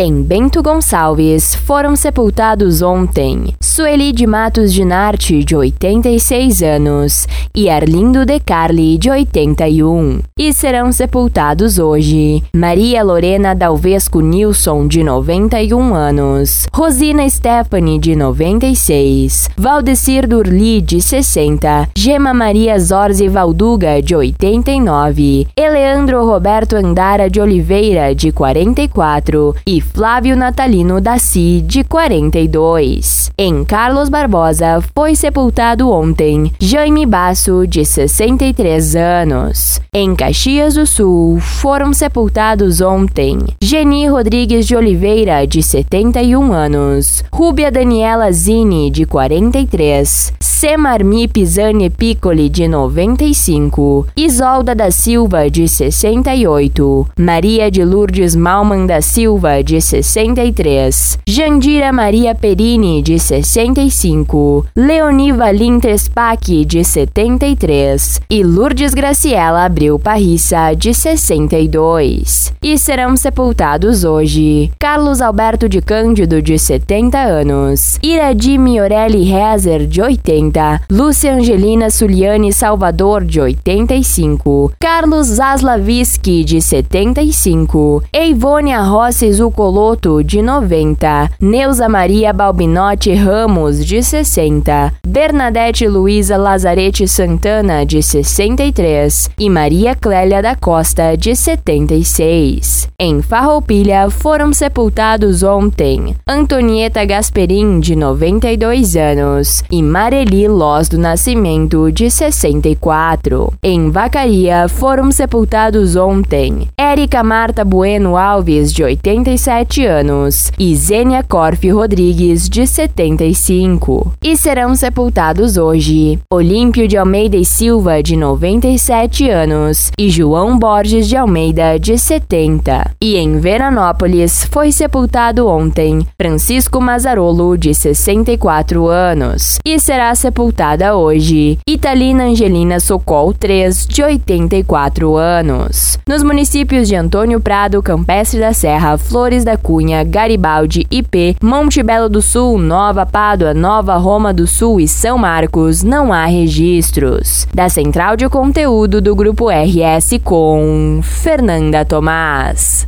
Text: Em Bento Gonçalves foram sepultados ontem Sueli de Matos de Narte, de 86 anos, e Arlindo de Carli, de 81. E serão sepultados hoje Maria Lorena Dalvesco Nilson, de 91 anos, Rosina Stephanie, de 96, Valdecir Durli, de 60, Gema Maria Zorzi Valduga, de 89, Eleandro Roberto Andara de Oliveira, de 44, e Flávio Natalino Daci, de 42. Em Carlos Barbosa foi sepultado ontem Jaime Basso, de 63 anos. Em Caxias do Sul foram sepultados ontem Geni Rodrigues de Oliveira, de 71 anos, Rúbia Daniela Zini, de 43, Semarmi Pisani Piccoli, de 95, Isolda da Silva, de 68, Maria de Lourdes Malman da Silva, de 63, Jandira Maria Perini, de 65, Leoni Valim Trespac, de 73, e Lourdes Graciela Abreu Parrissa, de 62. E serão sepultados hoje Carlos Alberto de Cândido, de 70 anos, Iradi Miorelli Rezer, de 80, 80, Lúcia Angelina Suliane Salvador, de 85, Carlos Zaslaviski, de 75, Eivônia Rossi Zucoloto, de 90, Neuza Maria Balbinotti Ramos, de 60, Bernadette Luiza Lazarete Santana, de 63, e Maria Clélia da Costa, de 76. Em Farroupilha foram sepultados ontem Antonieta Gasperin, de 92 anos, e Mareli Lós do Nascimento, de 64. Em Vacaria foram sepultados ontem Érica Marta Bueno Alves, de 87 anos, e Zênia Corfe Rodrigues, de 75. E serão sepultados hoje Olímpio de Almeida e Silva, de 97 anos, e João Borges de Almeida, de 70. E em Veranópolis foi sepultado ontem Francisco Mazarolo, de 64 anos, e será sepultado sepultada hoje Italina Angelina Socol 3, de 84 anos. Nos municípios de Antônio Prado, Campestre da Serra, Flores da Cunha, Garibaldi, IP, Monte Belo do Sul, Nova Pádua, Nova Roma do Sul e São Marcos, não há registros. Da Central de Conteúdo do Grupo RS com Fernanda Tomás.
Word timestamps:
Em 0.00 0.22
Bento 0.22 0.62
Gonçalves 0.62 1.56
foram 1.56 1.96
sepultados 1.96 2.82
ontem 2.82 3.52
Sueli 3.78 4.12
de 4.12 4.26
Matos 4.26 4.72
de 4.72 4.84
Narte, 4.84 5.44
de 5.44 5.54
86 5.54 6.62
anos, 6.64 7.28
e 7.54 7.70
Arlindo 7.70 8.26
de 8.26 8.40
Carli, 8.40 8.98
de 8.98 9.08
81. 9.08 10.20
E 10.36 10.52
serão 10.52 10.90
sepultados 10.90 11.78
hoje 11.78 12.42
Maria 12.52 13.04
Lorena 13.04 13.54
Dalvesco 13.54 14.20
Nilson, 14.20 14.88
de 14.88 15.04
91 15.04 15.94
anos, 15.94 16.66
Rosina 16.74 17.28
Stephanie, 17.30 18.00
de 18.00 18.16
96, 18.16 19.50
Valdecir 19.56 20.26
Durli, 20.26 20.80
de 20.80 21.00
60, 21.00 21.88
Gema 21.96 22.34
Maria 22.34 22.78
Zorzi 22.80 23.28
Valduga, 23.28 24.02
de 24.02 24.16
89, 24.16 25.46
Eleandro 25.56 26.24
Roberto 26.24 26.74
Andara 26.74 27.30
de 27.30 27.40
Oliveira, 27.40 28.12
de 28.12 28.32
44, 28.32 29.54
e 29.64 29.80
Flávio 29.92 30.36
Natalino 30.36 31.00
Daci, 31.00 31.62
de 31.66 31.82
42. 31.82 33.30
Em 33.36 33.64
Carlos 33.64 34.08
Barbosa 34.08 34.82
foi 34.94 35.14
sepultado 35.14 35.90
ontem 35.90 36.52
Jaime 36.60 37.06
Basso, 37.06 37.66
de 37.66 37.84
63 37.84 38.96
anos. 38.96 39.80
Em 39.92 40.14
Caxias 40.14 40.74
do 40.74 40.86
Sul 40.86 41.38
foram 41.40 41.92
sepultados 41.92 42.80
ontem 42.80 43.38
Geni 43.60 44.06
Rodrigues 44.06 44.66
de 44.66 44.76
Oliveira, 44.76 45.46
de 45.46 45.62
71 45.62 46.52
anos, 46.52 47.24
Rúbia 47.32 47.70
Daniela 47.70 48.30
Zini, 48.32 48.90
de 48.90 49.06
43, 49.06 50.32
Semarmi 50.58 51.28
Pisani 51.28 51.88
Piccoli, 51.88 52.48
de 52.48 52.66
95, 52.66 54.08
Isolda 54.16 54.74
da 54.74 54.90
Silva, 54.90 55.48
de 55.48 55.68
68, 55.68 57.06
Maria 57.16 57.70
de 57.70 57.84
Lourdes 57.84 58.34
Malman 58.34 58.84
da 58.84 59.00
Silva, 59.00 59.62
de 59.62 59.80
63, 59.80 61.16
Jandira 61.28 61.92
Maria 61.92 62.34
Perini, 62.34 63.00
de 63.02 63.20
65, 63.20 64.66
Leoni 64.74 65.30
Valim 65.30 65.78
Trespac, 65.78 66.64
de 66.64 66.82
73, 66.82 68.20
e 68.28 68.42
Lourdes 68.42 68.94
Graciela 68.94 69.64
Abreu 69.64 69.96
Parrissa, 69.96 70.74
de 70.74 70.92
62. 70.92 72.52
E 72.60 72.76
serão 72.76 73.16
sepultados 73.16 74.02
hoje 74.02 74.72
Carlos 74.76 75.22
Alberto 75.22 75.68
de 75.68 75.80
Cândido, 75.80 76.42
de 76.42 76.58
70 76.58 77.16
anos, 77.16 77.96
Iradi 78.02 78.58
Miorelli 78.58 79.22
Rezer, 79.22 79.86
de 79.86 80.02
80, 80.02 80.47
80, 80.48 80.82
Lúcia 80.90 81.34
Angelina 81.34 81.90
Suliane 81.90 82.52
Salvador, 82.52 83.24
de 83.24 83.40
85, 83.40 84.72
Carlos 84.78 85.26
Zaslaviski, 85.26 86.44
de 86.44 86.60
75, 86.60 88.02
Eivônia 88.12 88.80
Rossi 88.80 89.32
Zucoloto, 89.32 90.22
de 90.22 90.42
90, 90.42 91.30
Neuza 91.40 91.88
Maria 91.88 92.32
Balbinotti 92.32 93.14
Ramos, 93.14 93.84
de 93.84 94.02
60, 94.02 94.92
Bernadette 95.06 95.86
Luiza 95.86 96.36
Lazarete 96.36 97.06
Santana, 97.06 97.84
de 97.84 98.02
63, 98.02 99.30
e 99.38 99.50
Maria 99.50 99.94
Clélia 99.94 100.42
da 100.42 100.54
Costa, 100.54 101.16
de 101.16 101.36
76. 101.36 102.88
Em 103.00 103.22
Farroupilha 103.22 104.10
foram 104.10 104.52
sepultados 104.52 105.42
ontem 105.42 106.16
Antonieta 106.26 107.04
Gasperin, 107.04 107.80
de 107.80 107.94
92 107.94 108.96
anos, 108.96 109.62
e 109.70 109.82
Mareli 109.82 110.37
Lós 110.46 110.88
do 110.88 110.96
Nascimento, 110.96 111.90
de 111.90 112.08
64. 112.08 113.52
Em 113.62 113.90
Vacaria 113.90 114.68
foram 114.68 115.10
sepultados 115.10 115.96
ontem 115.96 116.68
Érica 116.78 117.24
Marta 117.24 117.64
Bueno 117.64 118.16
Alves, 118.16 118.72
de 118.72 118.84
87 118.84 119.84
anos, 119.84 120.52
e 120.56 120.76
Zênia 120.76 121.24
Corfe 121.24 121.70
Rodrigues, 121.70 122.48
de 122.48 122.66
75. 122.66 124.12
E 124.22 124.36
serão 124.36 124.76
sepultados 124.76 125.56
hoje 125.56 126.18
Olímpio 126.32 126.86
de 126.86 126.96
Almeida 126.96 127.36
e 127.36 127.44
Silva, 127.44 128.00
de 128.00 128.16
97 128.16 129.28
anos, 129.28 129.90
e 129.98 130.08
João 130.08 130.56
Borges 130.56 131.08
de 131.08 131.16
Almeida, 131.16 131.78
de 131.78 131.98
70. 131.98 132.92
E 133.02 133.16
em 133.16 133.40
Veranópolis 133.40 134.44
foi 134.44 134.70
sepultado 134.70 135.48
ontem 135.48 136.06
Francisco 136.20 136.80
Mazarolo, 136.80 137.58
de 137.58 137.74
64 137.74 138.86
anos, 138.86 139.58
e 139.66 139.80
será 139.80 140.14
sepultado 140.14 140.27
sepultada 140.28 140.94
hoje 140.94 141.58
Italina 141.66 142.24
Angelina 142.24 142.78
Socol 142.80 143.32
3, 143.32 143.86
de 143.86 144.02
84 144.02 145.16
anos. 145.16 145.98
Nos 146.06 146.22
municípios 146.22 146.86
de 146.86 146.94
Antônio 146.94 147.40
Prado, 147.40 147.82
Campestre 147.82 148.38
da 148.38 148.52
Serra, 148.52 148.98
Flores 148.98 149.42
da 149.42 149.56
Cunha, 149.56 150.04
Garibaldi, 150.04 150.86
IP, 150.90 151.36
Monte 151.42 151.82
Belo 151.82 152.10
do 152.10 152.20
Sul, 152.20 152.58
Nova 152.58 153.06
Pádua, 153.06 153.54
Nova 153.54 153.96
Roma 153.96 154.34
do 154.34 154.46
Sul 154.46 154.80
e 154.80 154.86
São 154.86 155.16
Marcos, 155.16 155.82
não 155.82 156.12
há 156.12 156.26
registros. 156.26 157.46
Da 157.54 157.70
Central 157.70 158.14
de 158.14 158.28
Conteúdo 158.28 159.00
do 159.00 159.16
Grupo 159.16 159.48
RS 159.48 160.20
com 160.22 161.00
Fernanda 161.02 161.86
Tomás. 161.86 162.86